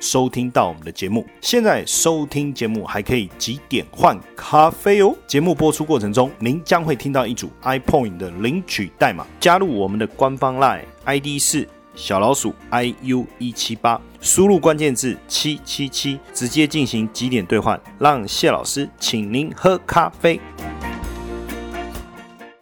[0.00, 5.14] 收听到我们的节目，现在收听节目还可以几点换咖啡哦。
[5.26, 20.40] 节目播出过程中，您将会听到一组 iPoint 的领取代码，加入我们的官方 Line ID 是小老鼠 iu 一七八，输入关键字七七七，直接进行几点兑换，让谢老师请您喝咖啡。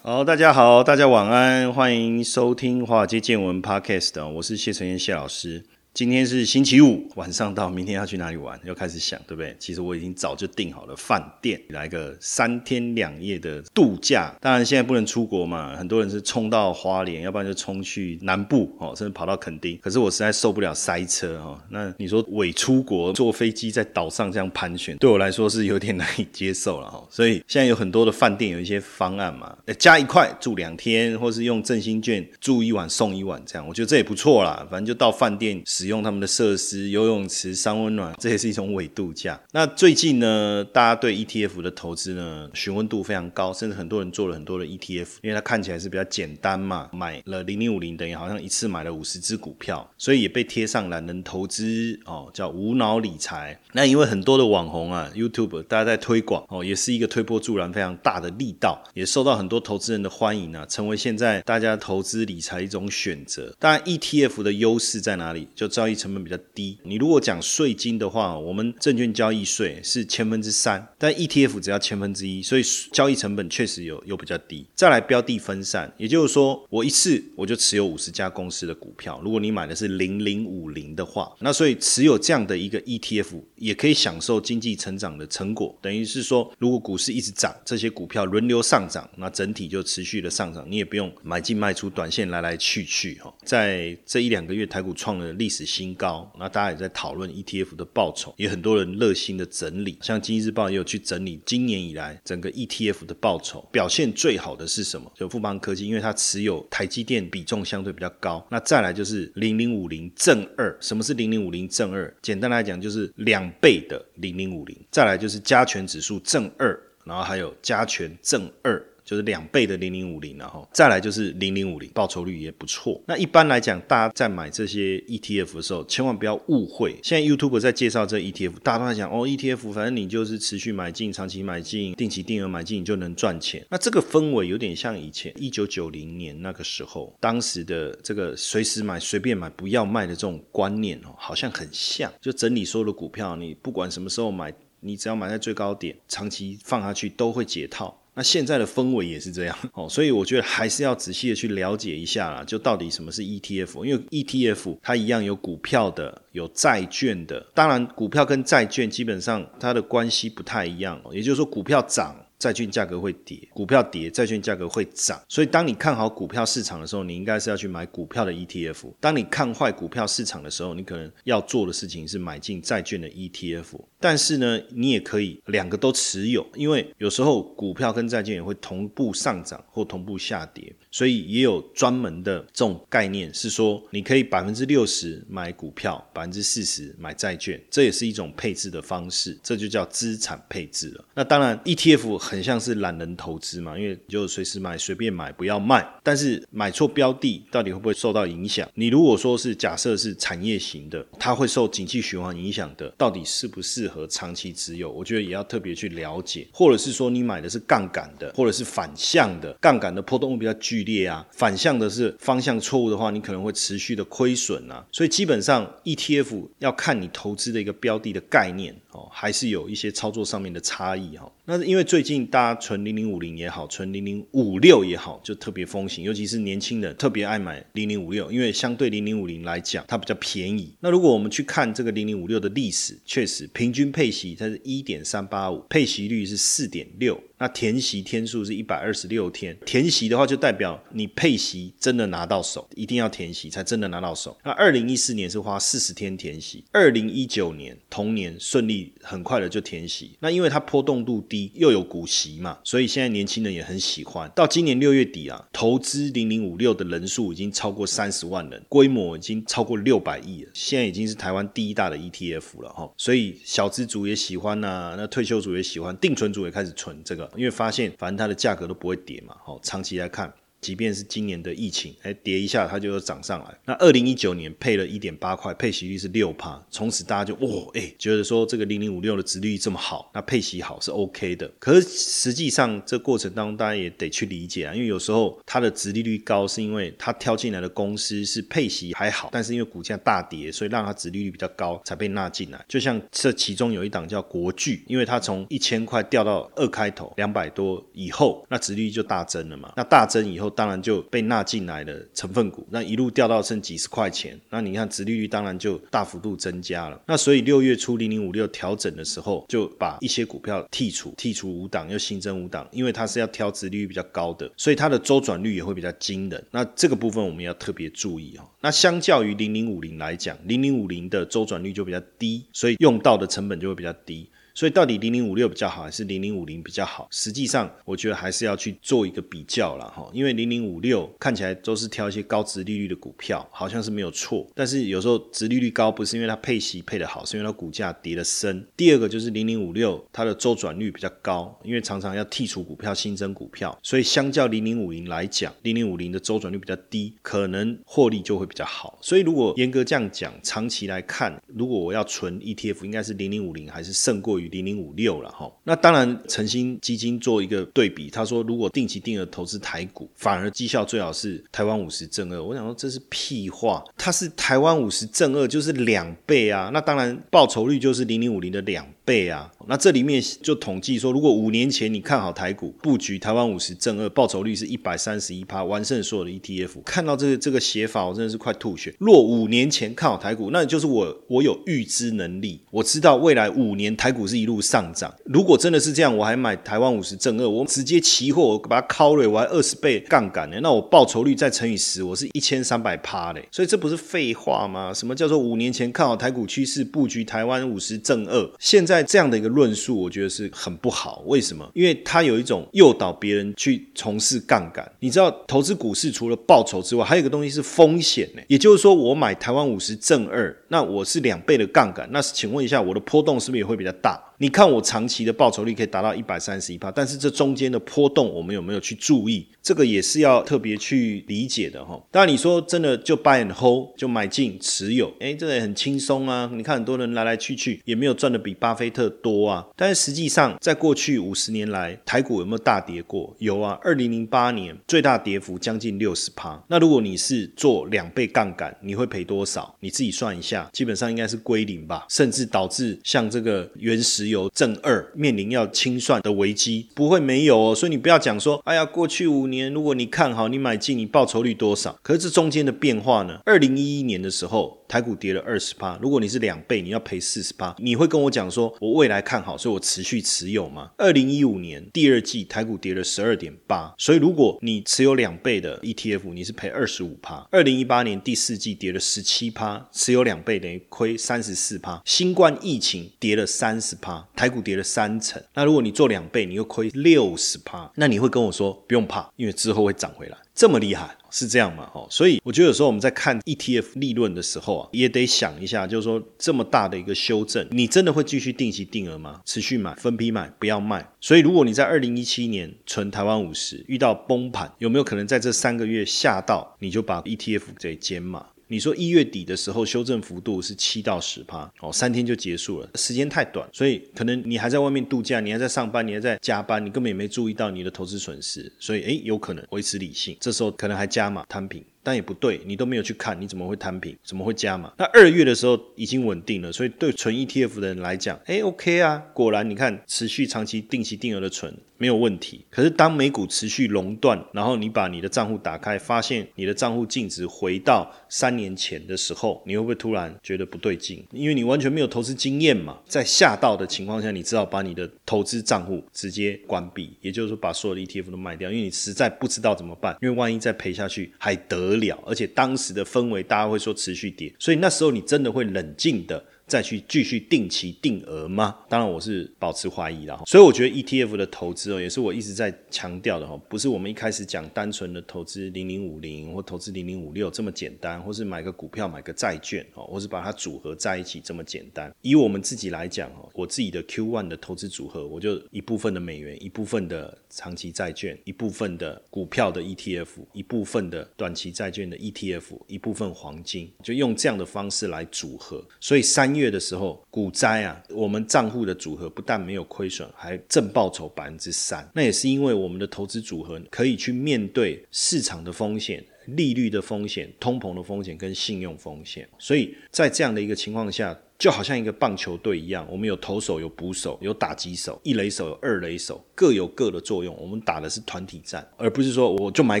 [0.02, 5.64] 好，大家好，大家晚安，欢迎收听华尔街见闻 Podcast，我是谢承彦谢老师。
[5.94, 9.54] 今天是星期五晚上，到明天要去哪里玩，又开始想，对不对？
[9.58, 14.34] 其实我已经早就订好了饭店，来个三天两夜的度假。
[14.40, 19.76] 当然现在不能出国嘛，很多人是冲到花莲，要不然就冲去南部哦，甚至跑到垦丁。
[19.82, 21.60] 可是我实在受不了塞车哦。
[21.68, 27.06] 那你说伪出国坐飞机在岛上这样盘旋，对我来说是有点难以接受了哈。
[27.10, 34.66] 所以现在有很多的饭店有一些方案嘛，加一块住两天，或是用振兴券住一晚送一晚这样，我觉得这也不错啦。
[34.70, 35.62] 反正就到饭店。
[35.82, 39.40] 使用他们的设施、游泳池、三温暖，这也是一种伪度假。
[39.50, 46.88] 那最近呢，大家对 ETF 的投资呢，询问度非常高，甚至很多人做了很多的 ETF，因为它看起来是比较简单嘛。
[46.92, 53.60] 买了零零五零，等于好像一次买了五十只股票，所以也被贴上懒人投资哦，叫无脑理财。
[53.72, 63.52] 那因为很多的网红啊，YouTube 大家在推广哦，也是一个推波助澜非常大的力道，也受到很多投资人的欢迎啊，成为现在大家投资理财一种选择。
[63.58, 65.48] 当然，ETF 的优势在哪里？
[65.56, 66.78] 就交易成本比较低。
[66.84, 74.66] 你如果讲税金的话，我们证券交易税是千分之三，但 ETF 只要千分之一，所以交易成本确实有有比较低。
[74.74, 79.18] 再来标的分散，也就是说，我一次我就持有五十家公司的股票。
[79.24, 85.74] 如果你买的是零零五零的话，那所以持有这样的一个 ETF 也可以享受经济成长的成果。
[85.80, 93.32] 等于是说，如果股市一直涨，这些股票轮流上涨，那整体就持续的上涨，你也不用买进卖出，短线来来去去哈。
[93.42, 95.61] 在这一两个月，台股创了历史。
[95.64, 105.10] 新高，那大家也在讨论 ETF 的报酬，也很多人热心的整理，像经济日报也有去整理今年以来整个 ETF 的报酬表现最好的是什么？
[105.14, 108.46] 就富邦科技，因为它持有台积电比重相对比较高。
[108.50, 112.12] 那再来就是零零五零正二，什么是零零五零正二？
[112.22, 114.76] 简单来讲就是两倍的零零五零。
[114.90, 118.82] 再来就是加权指数正二，然后还有加权正二。
[119.12, 122.98] 就是两倍的零零五零，然后再来就是零零五零，报酬率也不错。
[123.06, 126.98] 那一般来讲，大家在买这些 ETF 的时候，千万不要误会。
[127.02, 133.62] 现在 YouTube 在介绍这 ETF，大家都在讲哦，ETF 反正你就是持续买进、长期买进、定期定额买进，你就能赚钱。
[133.68, 142.10] 那这个氛围有点像以前一九九零年那个时候，当时的这个随时买、随便买、不要卖的这种观念哦，好像很像。
[142.18, 144.50] 就整理所有的股票，你不管什么时候买，
[144.80, 147.98] 你只要买在最高点，长期放下去都会解套。
[148.14, 162.14] 那现在的氛围也是这样 哦，所以我觉得还是要仔细的去了解一下啦，就到底什么是 ETF，因为 ETF 它一样有股票的，有债券的，当然股票跟债券基本上它的关系不太一样，也就是说股票涨。
[162.42, 165.22] 债券价格会跌，股票跌，债券价格会涨。
[165.28, 173.80] 所以，当你看好股票市场的时候，你应该是要去买股票的 ETF；当你看坏股票市场的时候，你可能要做的事情是买进债券的 ETF。
[174.00, 180.74] 但是呢，你也可以两个都持有，因为有时候股票跟债券也会同步上涨或同步下跌。
[180.90, 191.04] 所以也有专门的这种概念，是说你可以百分之六十买股票，百分之四十买债券，这也是一种配置的方式，这就叫资产配置了。
[191.14, 195.88] 那当然，ETF 很像是懒人投资嘛，因为就随时买，随便买，不要卖。
[196.02, 198.68] 但是买错标的，到底会不会受到影响？
[198.74, 204.90] 你如果说是假设是产业型的，它会受景气循环影响的，到底适不适合长期持有？
[204.90, 210.82] 我觉得也要特别去了解，或者是说你买的是杠杆的，或者是反向的，杠杆的波动比较剧。
[210.84, 214.84] 烈啊，反向的是方向错误的话，你可能会持续的亏损啊。
[214.90, 221.30] 所以基本上 ETF 要看你投资的一个标的的概念哦，还是有一些操作上面的差异哈。
[221.44, 230.72] 那因为最近大家存零零五零也好，存零零五六也好，就特别风行，尤其是年轻人特别爱买零零五六，因为相对零零五零来讲，它比较便宜。
[230.80, 237.20] 那如果我们去看这个零零五六的历史，确实平均配息它是一点三八五，配息率是四点六。
[237.42, 239.58] 那填息天数是一百二十六天。
[239.66, 244.38] 填息的话，就代表你配息真的拿到手，一定要填息才真的拿到手。
[244.44, 250.12] 那二零一四年是花四十天填息，二零一九年同年顺利很快的就填息。
[250.20, 254.30] 那因为它波动度低，又有股息嘛，所以现在年轻人也很喜欢。
[254.36, 262.88] 到今年六月底啊，投资零零五六的人数已经超过三十万人，规模已经超过六百亿了，现在已经是台湾第一大的 ETF 了哈。
[262.96, 270.32] 所以小资族也喜欢呐，那退休族也喜欢，定存族也开始存这个，因为发现反正它的价格都不会跌嘛，好，长期来看。
[270.62, 273.58] 即便是今年的疫情，哎，跌一下它就又涨上来。
[273.64, 281.50] 那二零一九年配了一点八块，配息率是六趴，从此大家就哇，哎，觉得说这个零零五六的值率这么好，那配息好是 OK 的。
[281.58, 292.64] 可是实际上这过程当中，大家也得去理解啊，因为有时候它的值利率高，是因为它挑进来的公司是配息还好，但是因为股价大跌，所以让它值利率比较高，才被纳进来。
[292.68, 299.72] 就像这其中有一档叫国巨，因为它从一千块掉到二开头两百多以后，那值率就大增了嘛。
[299.76, 300.51] 那大增以后。
[300.52, 307.00] 当然就被纳进来的成分股，那一路掉到剩几十块钱，那你看殖利率当然就大幅度增加了。
[307.06, 316.44] 那所以六月初零零五六调整的时候，就把一些股票剔除，剔除五档又新增五档，因为它是要挑殖利率比较高的，所以它的周转率也会比较惊人。
[316.50, 318.48] 那这个部分我们要特别注意哦。
[318.60, 324.28] 那相较于零零五零来讲，零零五零的周转率就比较低，所以用到的成本就会比较低。
[324.54, 327.08] 所以到底零零五六比较好，还是零零五零比较好？
[327.10, 330.10] 实际上，我觉得还是要去做一个比较了哈。
[330.12, 334.46] 因为零零五六看起来都是挑一些高值利率的股票，好像是没有错。
[334.54, 338.66] 但是有时候值利率高，不是因为它配息配得好，是因为它股价跌得深。
[338.76, 348.98] 第二个就是零零五六，它的周转率比较高，因为常常要剔除股票、新增股票，所以相较零零五零来讲，零零五零的周转率比较低，可能获利就会比较好。
[349.00, 354.41] 所以如果严格这样讲，长期来看，如果我要存 ETF，应该是零零五零还是胜过于。
[354.48, 362.42] 零零五六了哈，那当然诚心基金做一个对比，他说如果定期定额投资台股，反而绩效最好是台湾五十正二。
[362.42, 369.50] 我想说这是屁话，它是台湾五十正二就是两倍啊，那当然报酬率就是零零五零的两倍啊。
[369.68, 376.82] 那这里面就统计说，如果五年前你看好台股布局台湾五十正二，报酬率是一百三十一趴，完胜所有的 ETF。
[376.84, 378.92] 看到这个这个写法，我真的是快吐血。
[378.98, 385.14] 若五年前看好台股，那就是我我有预知能力，我知道未来五年台股是一路上涨。
[385.24, 393.48] 如果真的是这样，我还买台湾五十正二，我直接期货我把它敲了，我还二十倍杠杆呢，那我报酬率再乘以十，我是一千三百趴嘞。
[393.52, 394.92] 所以这不是废话吗？
[394.92, 398.50] 什么叫做五年前看好台股趋势，布局台湾五十正二？
[398.58, 401.22] 现在在这样的一个论述，我觉得是很不好。
[401.26, 401.68] 为什么？
[401.74, 404.90] 因为它有一种诱导别人去从事杠杆。
[405.00, 408.42] 你知道，投资股市除了报酬之外，还有一个东西是风险呢。
[408.48, 412.08] 也就是说，我买台湾五十正二，那我是两倍的杠杆。
[412.12, 414.20] 那请问一下，我的波动是不是也会比较大？
[414.42, 419.46] 你看我长期的报酬率可以达到一百三十一帕，但是这中间的波动我们有没有去注意？
[419.62, 422.02] 这个也是要特别去理解的哈。
[422.10, 426.50] 当然你说真的就 buy and hold 就买进持有，哎，这个也很轻松啊。
[426.52, 429.64] 你看很多人来来去去也没有赚的比巴菲特多啊。
[429.76, 433.32] 但是实际上在过去五十年来，台股有没有大跌过？
[433.38, 436.60] 有啊，二零零八年最大跌幅将近六十趴。
[436.66, 439.72] 那如果你是做两倍杠杆，你会赔多少？
[439.78, 447.74] 你自己算一下，基本上应该是归零吧，甚至导致像这个原石有正二面临要清算的危机，不会没有哦。
[447.74, 451.96] 所以你不要讲说，哎呀，过去五年如果你看好，你买进，你报酬率多少？
[452.02, 453.38] 可是这中间的变化呢？
[453.44, 454.81] 二零一一年的时候。
[454.92, 457.74] 台股跌了二十趴，如果你是两倍，你要赔四十趴。
[457.78, 460.90] 你会跟我讲说，我未来看好，所以我持续持有吗？
[460.98, 467.48] 二零一五年第二季台股跌了十二点八，所以如果你持有两倍的 ETF，你是赔二十五趴。
[467.50, 472.02] 二零一八年第四季跌了十七趴，持有两倍等于亏三十四趴。
[472.04, 475.42] 新冠疫情跌了三十趴，台股跌了三成。
[475.54, 480.36] 那如果你做两倍，你又亏六十趴，那你会跟我说不用怕，因为之后会涨回来。
[480.54, 481.90] 这么厉害是这样嘛？
[481.94, 489.40] 哦，所以我觉得有时候我们在看 ETF 利润的时候啊，也得想一下，就是说这么大的一个修正，你真的会继续定期定额吗？
[489.46, 491.10] 持续买，分批买，不要卖。
[491.20, 498.46] 所以如果你在二零一七年存台湾五十，遇到崩盘，有没有可能在这三个月下到你就把 ETF 给减码？
[498.72, 511.84] 你说一月底的时候修正幅度是七到十趴，哦，三天就结束了，时间太短，所以可能你还在外面度假，你还在上班，你还在加班，你根本也没注意到你的投资损失，所以诶，有可能维持理性，这时候可能还加码摊平。
[512.02, 514.16] 但也不对，你都没有去看，你怎么会摊平？
[514.24, 514.92] 怎么会加码？
[514.98, 521.74] 那二月的时候已经稳定了，所以对纯 ETF 的人来讲，哎，OK 啊，果然你看持续长期定期定额的存。
[521.98, 522.64] 没有问题。
[522.68, 531.24] 可是当美股持续熔断，然后你把你的账户打开，发现你的账户净值回到三年前的时候，你会不会突然觉得不对劲？
[531.30, 532.98] 因为你完全没有投资经验嘛。
[533.06, 540.18] 在吓到的情况下，你只好把你的投资账户直接关闭，也就是说把所有的 ETF 都卖掉，因为你实在不知道怎么办。
[540.20, 542.22] 因为万一再赔下去还得得了？
[542.26, 546.44] 而且当时的氛围，大家会说持续跌，所以那时候你真的会冷静的。
[546.64, 548.74] 再去继续定期定额吗？
[548.88, 562.10] 当然我是保持怀疑的，所以我觉得 ETF 的投资哦，也是我一直在强调的哈，不是我们一开始讲单纯的投资零零五零或投资零零五六这么简单，或是买个股票买个债券哦，或是把它组合在一起这么简单。
[562.22, 575.86] 以我们自己来讲哦，我自己的 Q one 的投资组合，我就一部分的美元，一部分的长期债券，一部分的股票的 ETF，一部分的短期债券的 ETF，一部分黄金，就用这样的方式来组合。
[576.00, 576.72] 所以三月。
[576.72, 582.10] 的时候，股灾啊，我们账户的组合不但没有亏损，还正报酬百分之三。
[582.14, 586.24] 那也是因为我们的投资组合可以去面对市场的风险。
[586.46, 591.32] 利率的风险、通膨的风险跟信用风险，所以在这样的一个情况下，
[591.62, 597.56] 就好像一个棒球队一样，我们有投手、有捕手、有打击手，一垒手、有二垒手，各有各的作用。
[597.56, 600.00] 我们打的是团体战，而不是说我就买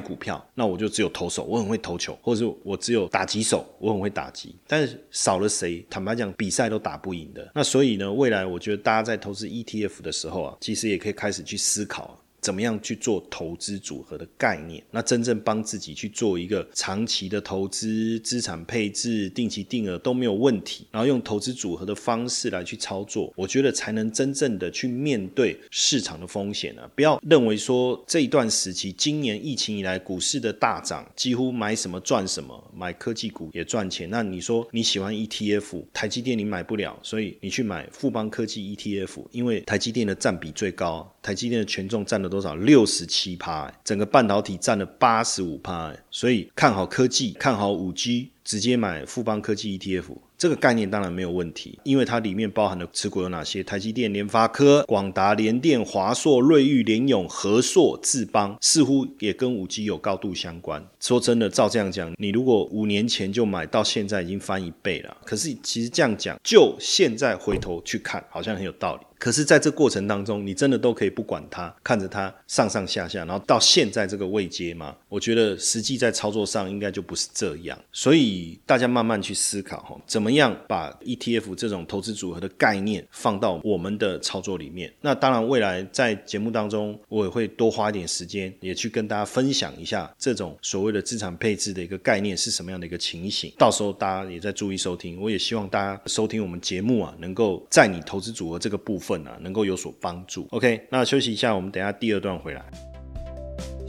[0.00, 4.56] 股票，那我就只有投手，我很会投球，或者是我只有打击手，我很会打击。
[4.66, 7.48] 但是少了谁，坦白讲，比赛都打不赢的。
[7.54, 12.18] 那所以呢，未来我觉得大家在投资 ETF 的时候啊，其实也可以开始去思考。
[12.42, 14.82] 怎么样去做投资组合的概念？
[14.90, 26.82] 那真正帮自己去做一个长期的投资、资产配置、定期定额都没有问题，然后用投资组合的方式来去操作，我觉得才能真正的去面对市场的风险呢。
[26.96, 34.10] 不要认为说这一段时期，今年疫情以来股市的大涨，几乎买什么赚什么，买科技股也赚钱。
[34.10, 42.31] 那你说你喜欢 ETF，台积电你买不了，所以你去买富邦科技 ETF，因为台积电的占比最高，台积电的权重占了。
[42.32, 42.54] 多少？
[42.56, 50.04] 六十七趴，整个半导体占了八十五趴，所以看好科技，看好五 G，直接买富邦科技 ETF。
[50.38, 53.62] 这个概念当然没有问题，因为它里面包含的持股有哪些？
[53.62, 60.84] 台积电、联发科、广达、联电、华硕、瑞昱、联永、和硕、智邦，似乎也跟五 G 有高度相关。
[60.98, 65.16] 说真的，照这样讲，你如果五年前就买到现在已经翻一倍了。
[65.24, 69.02] 可是其实这样讲，就现在回头去看，好像很有道理。
[69.22, 74.96] 可是在这过程当中，你真的都可以不管它，看着它上上下下，然后到现在这个位阶吗？
[75.08, 77.78] 我觉得实际在操作上应该就不是这样。
[77.92, 80.32] 所以大家慢慢去思考哈，怎么？
[80.32, 84.90] 样把 ETF 这种投资组合的概念放到我们的操作里面。
[85.02, 93.52] 那当然，未来在节目当中，我也会多花一点时间，也去跟大家分享一下这种所谓的资产配置的一个概念是什么样的一个情形。
[93.58, 95.20] 到时候大家也在注意收听。
[95.20, 100.46] 我也希望大家收听我们节目啊，能够在你投资组合这个部分啊，能够有所帮助。
[100.50, 102.91] OK，那休息一下，我们等下第二段回来。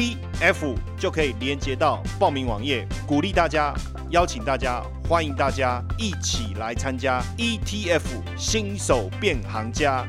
[0.00, 3.74] ETF 就可以连接到报名网页，鼓励大家。
[4.10, 8.02] 邀请大家，欢迎大家一起来参加 ETF
[8.36, 10.04] 新手变行家。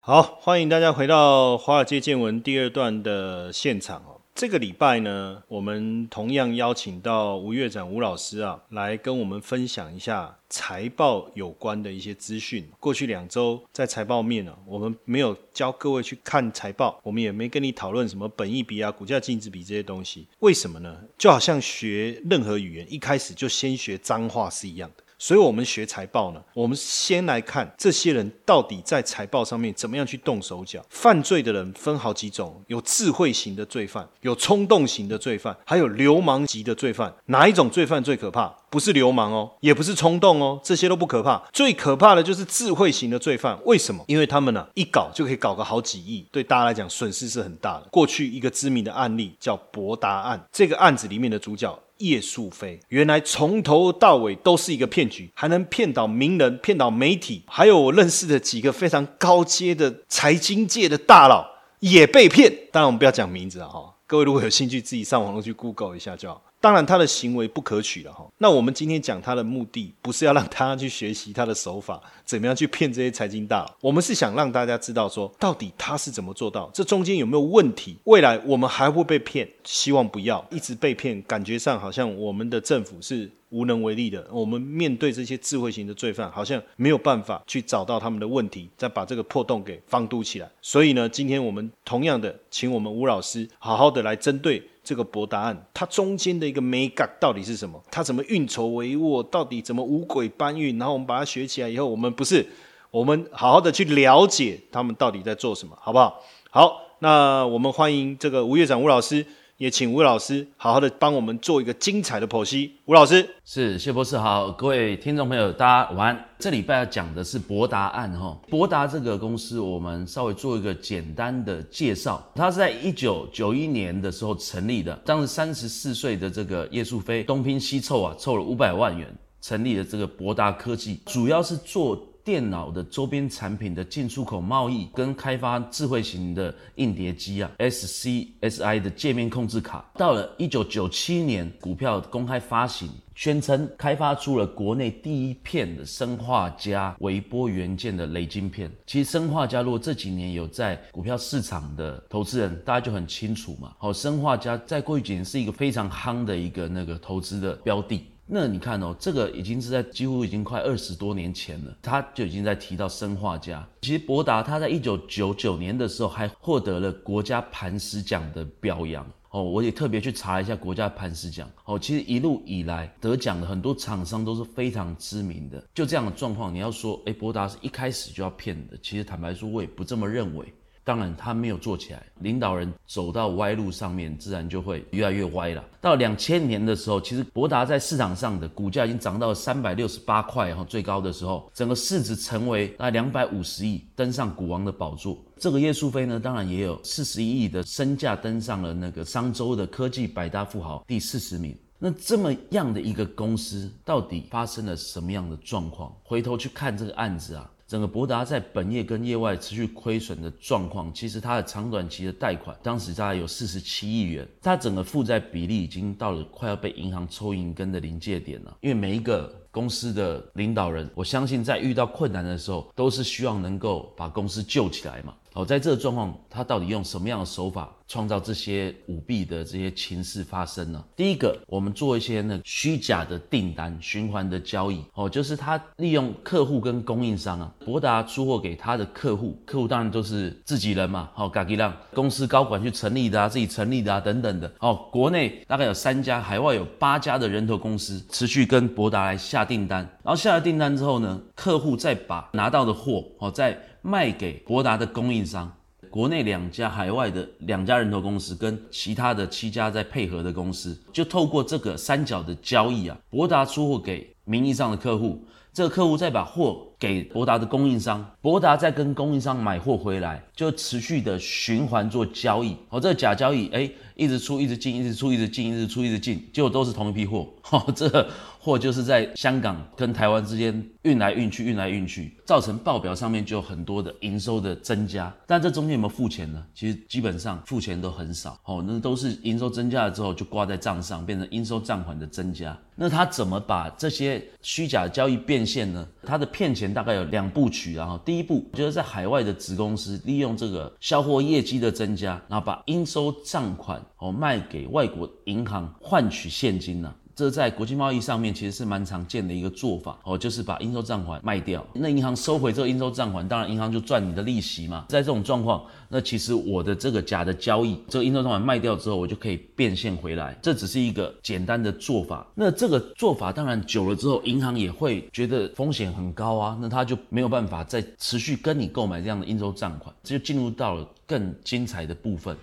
[0.00, 4.15] 好，欢迎大家回到华尔街见闻第二段的现场哦。
[4.36, 12.68] 这个礼拜呢，我们同样邀请到吴月展吴老师啊，来跟我们分享一下财报有关的一些资讯。
[12.78, 20.28] 过去两周在财报面呢，我们没有教各位去看财报，我们也没跟你讨论什么本益比啊、股价净值比这些东西。
[20.40, 20.98] 为什么呢？
[21.16, 25.02] 就好像学任何语言，一开始就先学脏话是一样的。
[25.18, 30.84] 所以，我们学财报呢，我们先来看这些人到底在财报上面怎么样去动手脚。
[30.90, 37.14] 犯罪的人分好几种，有智慧型的罪犯，有冲动型的罪犯，还有流氓级的罪犯。
[37.26, 38.54] 哪一种罪犯最可怕？
[38.68, 41.42] 不是流氓哦，也不是冲动哦，这些都不可怕。
[41.50, 43.58] 最可怕的就是智慧型的罪犯。
[43.64, 44.04] 为什么？
[44.08, 47.86] 因为他们呢，一搞就可以搞个好几亿，对大家来讲损失是很大的。
[47.90, 51.78] 过去一个知名的案例叫博达案，这个案子里面的主角。
[51.98, 61.46] 叶素飞原来从头到尾都是一个骗局，还能骗倒名人、骗倒媒体，还有我认识的几个非常高阶的财经界的大佬
[61.80, 62.52] 也被骗。
[62.70, 63.70] 当然，我们不要讲名字啊，
[64.06, 66.42] 各位如果有兴趣，自己上网络去 Google 一下就好。
[66.60, 68.26] 当然他的行为不可取了哈。
[68.38, 77.96] 那我们今天讲他的目的，不是要让他去学习他的手法，怎么样去骗这些财经大佬，我们是想让大家知道说，到底他是怎么做到，这中间有没有问题？
[78.04, 79.48] 未来我们还会被骗？
[79.64, 83.30] 希望不要一直被骗，感觉上好像我们的政府是。
[83.50, 90.50] 无能为力的，我们面对这些智慧型的罪犯，好像没有办法去找到他们的问题，再把这个破洞给放堵起来。
[90.60, 97.80] 所以呢，今天我们同样的请我们吴老师好好的来针对这个博答案，它中间的一个 make 到底是什么？
[97.90, 99.22] 它怎么运筹帷幄？
[99.24, 100.76] 到底怎么五鬼搬运？
[100.78, 102.44] 然后我们把它学起来以后，我们不是
[102.90, 106.20] 我们好好的去了解他们到底在做什么，好不好？
[106.50, 109.24] 好，那我们欢迎这个吴院长吴老师。
[109.58, 112.72] 也请吴老师好好的帮我们做一个精彩的剖析。
[112.84, 116.28] 吴老师是谢博士好，各位听众朋友大家晚安。
[116.38, 122.22] 这礼拜要讲的是博达案哈，博达这个公司我们稍微做一个简单的介绍。
[122.34, 129.08] 它是在一九九一年的时候成立的，当时三十四岁的这个叶树飞东拼西凑啊，凑了五百万元
[129.40, 131.98] 成立了这个博达科技，主要是做。
[132.26, 139.88] 电脑的周边产品的进出口贸易跟开发智慧型的硬碟机啊，SCSI 的界面控制卡。
[139.94, 148.68] 到了一九九七年，股票公开发行，宣称开发出了国内第一片的生化加微波元件的雷晶片。
[148.88, 153.72] 其实生化加如果这几年有在股票市场的投资人，大家就很清楚嘛。
[153.78, 158.02] 好，生化加在过去几年是一个非常夯的一个那个投资的标的。
[158.28, 163.66] 那你看哦，这个已经是在几乎已经快二十多年前了，他就已经在提到生化家。
[163.82, 171.78] 其实博达他在一九九九年的时候还获得了国家磐石奖的表扬哦，我也特别去查一下国家磐石奖哦。
[171.78, 180.52] 其实一路以来得奖的很多厂商都是非常知名的，就这样的状况，你要说哎，博达是一开始就要骗的，其实坦白说，我也不这么认为。
[180.86, 182.00] 当然，他没有做起来。
[182.20, 185.64] 领导人走到歪路上面，自然就会越来越歪了。
[185.80, 195.18] 到两千年的时候，其实博达在市场上的股价已经涨到三百六十八块，哈，最高的时候，整个市值成为大概两百五十亿，登上股王的宝座。
[195.38, 201.52] 这个叶树飞呢，当然也有四十一亿的身价，登上了那个商周的科技百大富豪第四十名。
[201.80, 205.92] 那这么样的一个公司，到底发生了什么样的状况？
[206.04, 207.50] 回头去看这个案子啊。
[207.66, 218.56] 整个博达在本业跟业外持续亏损的状况，其实它的长短期的贷款当时大概有四十七亿元，它整个负债比例已经到了快要被银行抽银根的临界点了。
[218.60, 225.12] 因为每一个公司的领导人，我相信在遇到困难的时候，都是希望能够把公司救起来嘛。
[225.36, 230.82] 哦，在这个状况，他到底用什么样的手法创造这些舞弊的这些情势发生呢？
[230.96, 255.54] 第一个，我们做一些那虚假的订单循环的交易，哦，就是他利用客户跟供应商啊，博达出货给他的客户，客户当然都是自己人嘛，好，嘎吉让公司高管去成立的啊，自己成立的啊，等等的，哦，国内大概有三家，海外有八家的人头公司持续跟博达来下订单，然后下了订单之后呢，客户再把拿到的货，哦，再卖给博达的供应商，
[255.90, 272.54] 国内两家、海外的两家人头公司跟其他的七家在配合的公司，就透过这个三角的交易啊，博达出货给名义上的客户，这个客户再把货给博达的供应商，博达再跟供应商买货回来，就持续的循环做交易。
[272.68, 277.26] 哦，这个假交易，哎，一直出，一直进，一直出，一直进，一直出，一直进，结果都是同一批货。
[277.50, 278.06] 哦，这。
[278.38, 285.12] 货就是在香港跟台湾之间运来运去，运来运去，造成报表上面就有很多的营收的增加。
[285.26, 286.40] 但这中间有没有付钱呢？
[286.54, 288.38] 其实基本上付钱都很少。
[288.44, 292.56] 哦，那都是营收增加了之后就挂在账上，变成应收账款的增加。
[292.76, 295.86] 那他怎么把这些虚假交易变现呢？
[296.02, 297.74] 它的骗钱大概有两部曲。
[297.74, 306.94] 然后第一步就是在海外的子公司利用这个销货业绩的增加，然后把应收账款哦卖给外国银行换取现金呢。
[307.16, 314.84] 这在国际贸易上面其实是蛮常见的一个做法哦，就是把应收账款卖掉，那银行收回这个应收账款，当然银行就赚你的利息嘛。
[314.90, 320.38] 在这种状况，那其实我的这个假的交易，这个应收账款卖掉之后，我就可以变现回来。
[320.42, 322.26] 这只是一个简单的做法。
[322.34, 332.36] 那这个做法当然久了之后，银行也会觉得风险很高啊，那他就没有办法再持续跟你购买这样的应收账款，这就进入到了更精彩的部分。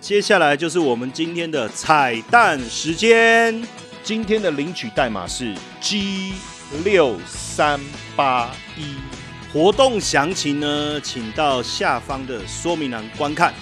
[0.00, 3.62] 接下来就是我们今天的彩蛋时间。
[4.02, 6.32] 今天的领取代码是 G
[6.82, 7.78] 六三
[8.16, 8.94] 八一。
[9.52, 13.52] 活动详情呢，请到下方的说明栏观看。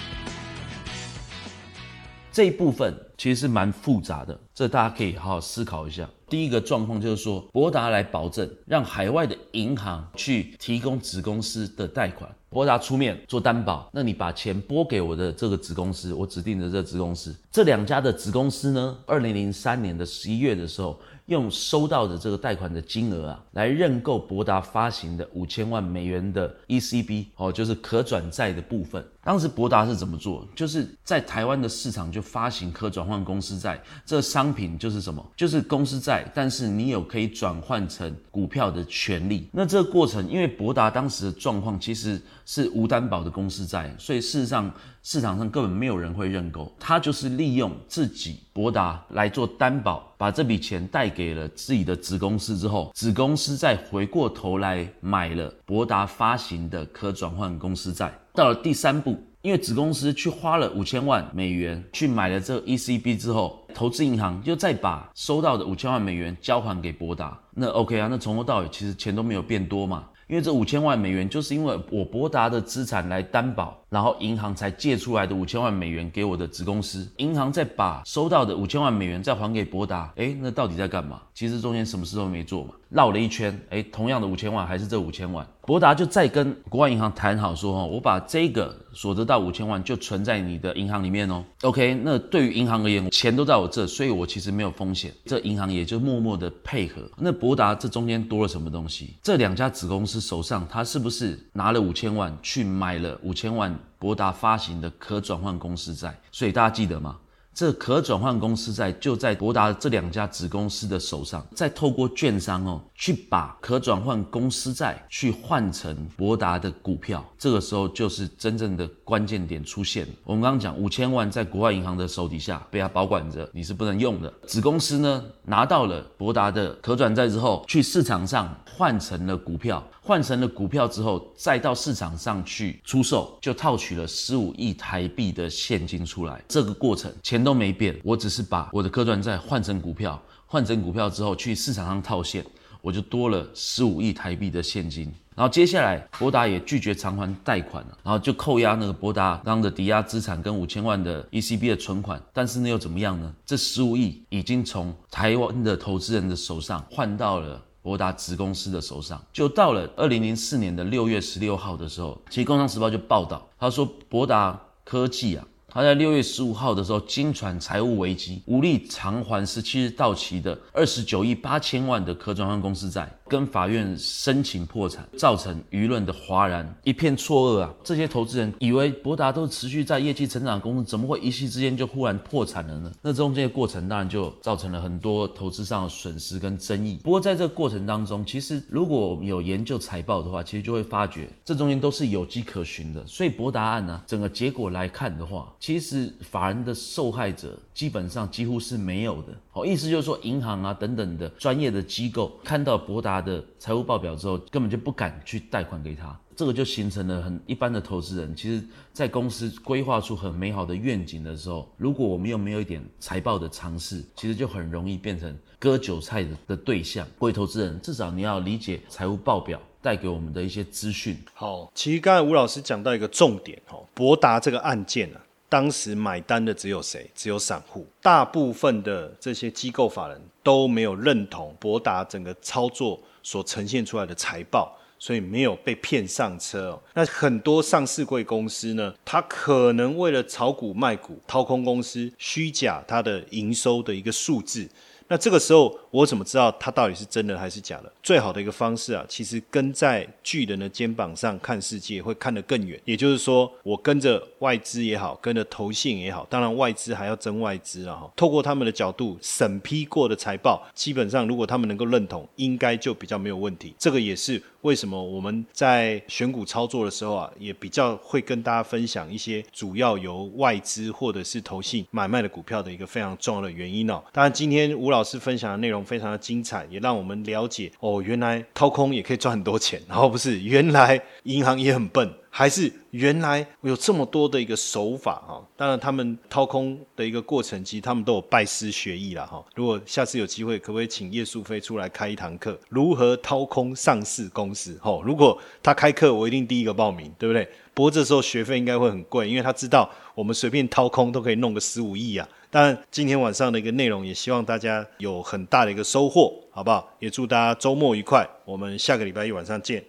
[2.39, 6.09] 这一部分其实是蛮复杂的，这大家可以好好思考一下。
[6.29, 20.97] 第一个状况就是说，博达来保证让海外的银行去提供子公司的贷款，博达出面做担保，那你把钱拨给我的这个子公司，我指定的这个子公司，这两家的子公司呢，二零零三年的十一月的时候。
[21.29, 29.05] 用收到的这个贷款的金额啊，来认购博达发行的五千万美元的 ECB 哦，就是可转债的部分。
[29.23, 30.47] 当时博达是怎么做？
[30.55, 35.23] 就是在台湾的市场就发行可转换公司债，这商品就是什么？
[35.35, 39.47] 就是公司债，但是你有可以转换成股票的权利。
[39.51, 44.71] 那这个过程，因为博达当时的状况其实是无担保的公司债，所以事实上
[45.03, 46.73] 市场上根本没有人会认购。
[46.79, 58.11] 他就是利用自己博达来做担保，把这笔钱贷给了自己的子公司之后，子公司再回过头来买了博达发行的可转换公司债。
[58.39, 67.37] 到了第三步，因为子公司去花了五千万美元去买了这个 ECB 之后，投资银行又再把收到的五千万美元交还给博达。
[67.53, 73.77] 那 OK 啊，那从头到尾其实钱都没有变多嘛，因为这五千万美元就是因为我博达的资产来担保。
[73.89, 81.21] 然后银行才借出来的五千万美元给我的子公司，银行再把收到的五千万美元再还给博达，哎，那到底在干嘛？
[81.33, 97.09] 其实中间什么事都没做嘛，绕了一圈，哎，同样的五千万还是这五千万，博达就再跟国外银行谈好说，哦，我把这个所得到五千万就存在你的银行里面哦，OK，那对于银行而言，钱都在我这，所以我其实没有风险，这银行也就默默的配合。
[97.17, 99.15] 那博达这中间多了什么东西？
[99.23, 103.78] 这两家子公司手上，他是不是拿了五千万去买了五千万？
[103.99, 107.17] 博达发行的可转换公司债，所以大家记得吗？
[107.51, 117.25] 这可转换公司债就在博达这两家子公司的手上，再透过券商哦，去把可转换公司债去换成博达的股票。
[117.37, 120.07] 这个时候就是真正的关键点出现。
[120.23, 124.31] 我们刚刚讲五千万在国外银行的手底下被他保管着，你是不能用的。
[124.47, 136.43] 子公司呢拿到了博达的可转债之后，去市场上换成了股票，换成了股票之后，再到市场上去出售，就套取了十五亿台币的现金出来。
[136.47, 137.59] 这个过程钱都。
[137.59, 142.43] 没变，我只是把我的可转债换成股票，换成股票之后去市场上套现，
[142.81, 145.11] 我就多了十五亿台币的现金。
[145.35, 152.19] 然后接下来博达也拒绝偿还贷款了，然后就扣押那个博达刚的抵押资产跟五千万的 ECB 的存款。
[152.33, 153.31] 但是呢又怎么样呢？
[153.45, 159.19] 这十五亿已经从台湾的投资人的手上换到了博达子公司的手上。
[159.33, 165.43] 就到了二零零四年的六月十六号的时候，其实《工商时报》就报道，他说博达科技啊。
[165.71, 177.73] 他在六月十五号的时候，经传财务危机，无力偿还十七日到期的二十九亿八千万的可转换公司债，跟法院申请破产，造成舆论的哗然，一片错愕啊！
[177.83, 182.91] 这些投资人以为博达都持续在业绩成长公司，怎么会一夕之间就忽然破产了呢？
[183.01, 186.99] 那中间的过程当然就造成了很多投资上的损失跟争议。
[187.03, 193.05] 不过在这个过程当中，其实如果有研究财报的话，其实就会发觉这中间都是有迹可循的。
[193.05, 217.05] 所以博达案呢，整个结果来看的话，其实法人的受害者基本上几乎是没有的，好，意思就是说银行啊等等的专业的机构看到博达的财务报表之后，根本就不敢去贷款给他，这个就形成了很一般的投资人，其实在公司规划出很美好的愿景的时候，如果我们又没有一点财报的尝试，其实就很容易变成割韭菜的的对象。
[217.19, 219.59] 各位投资人，至少你要理解财务报表。
[219.81, 221.17] 带给我们的一些资讯。
[221.33, 227.09] 好，其实刚才吴老师讲到一个重点哦，博达这个案件啊，当时买单的只有谁？
[227.15, 236.79] 只有散户，大部分的这些机构法人都没有认同博达整个操作所呈现出来的财报，所以没有被骗上车。
[236.93, 244.69] 那很多上市贵公司呢，它可能为了炒股卖股，掏空公司，虚假它的营收的一个数字。
[245.11, 247.91] 那这个时候，我怎么知道它到底是真的还是假的？
[248.03, 252.79] 最好的一个方式啊，其实跟在巨人的肩膀上看世界，会看得更远。
[252.85, 258.03] 也就是说，我跟着外资也好，跟着投信也好，当然外资还要争外资啊。
[258.15, 263.73] 透过他们的角度审批过的财报，基本上如果他们能够认同，应该就比较没有问题。
[263.79, 274.03] 这个也是为什么我们在选股操作的时候啊，也比较会跟大家分享一些主要由外资或者是投信买卖的股票的一个非常重要的原因哦。
[274.11, 274.89] 当然，今天吴。
[274.89, 282.11] 老师分享的内容非常的精彩，也让我们了解哦，原来掏空也可以赚很多钱，然后不是原来银行也很笨。
[282.29, 285.43] 还是原来有这么多的一个手法哈？
[285.57, 289.43] 当然，他们掏空的一个过程，其实他们都有拜师学艺了哈。
[289.55, 294.77] 如果下次有机会，可不可以请叶素飞出来开一堂课，如何掏空上市公司？
[294.81, 297.47] 哈，如果他开课，我一定第一个报名，对不对？
[297.73, 302.27] 不过这时候学费应该会很贵，因为他知道我们随便掏空都可以弄个十五亿啊。
[302.51, 306.91] 当然，今天晚上的一个内容也希望大家有很大的一个收获，好不好？
[306.99, 309.83] 也祝大家周末愉快，我们下个礼拜一晚上见。